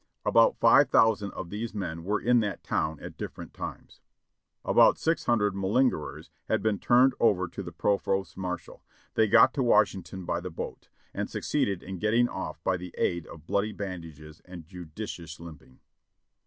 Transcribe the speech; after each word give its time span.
About 0.25 0.57
five 0.57 0.89
thousand 0.89 1.29
of 1.33 1.51
these 1.51 1.75
men 1.75 2.03
were 2.03 2.19
in 2.19 2.39
that 2.39 2.63
town 2.63 2.99
at 3.01 3.17
different 3.17 3.53
times. 3.53 4.01
"About 4.65 4.97
600 4.97 5.53
malingerers 5.53 6.31
have 6.49 6.63
been 6.63 6.79
turned 6.79 7.13
over 7.19 7.47
to 7.49 7.61
the 7.61 7.71
provost 7.71 8.35
marshal; 8.35 8.83
they 9.13 9.27
got 9.27 9.53
to 9.53 9.61
Washington 9.61 10.25
by 10.25 10.39
the 10.39 10.49
boat, 10.49 10.89
and 11.13 11.29
succeeded 11.29 11.83
in 11.83 11.99
getting 11.99 12.27
off 12.27 12.63
by 12.63 12.77
the 12.77 12.95
aid 12.97 13.27
of 13.27 13.45
bloody 13.45 13.73
bandages 13.73 14.41
and 14.43 14.65
judicious 14.65 15.39
limping." 15.39 15.79